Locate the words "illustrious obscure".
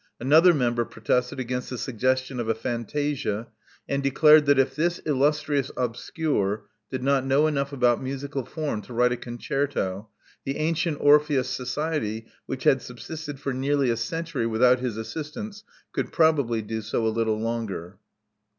5.05-6.65